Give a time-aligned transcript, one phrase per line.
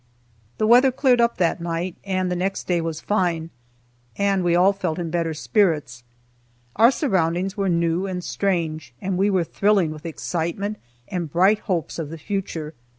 [0.57, 3.51] The weather cleared up that night, and the next day was fine,
[4.17, 6.03] and we all felt in better spirits.
[6.75, 10.77] Our surroundings were new and strange, and we were thrilling with excitement
[11.07, 12.73] and bright hopes of the future.